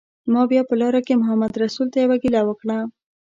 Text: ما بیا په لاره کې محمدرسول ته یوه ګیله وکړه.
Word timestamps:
ما 0.33 0.41
بیا 0.51 0.61
په 0.69 0.75
لاره 0.81 1.01
کې 1.07 1.13
محمدرسول 1.21 1.87
ته 1.93 1.97
یوه 2.03 2.17
ګیله 2.23 2.41
وکړه. 2.45 2.77